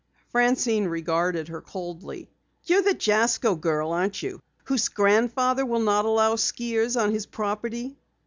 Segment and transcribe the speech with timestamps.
[0.29, 2.27] Francine regarded her coldly.
[2.63, 7.99] "You're the Jasko girl, aren't you, whose grandfather will not allow skiers on his property?"